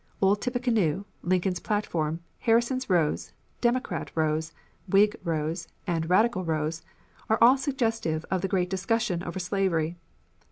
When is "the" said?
8.41-8.47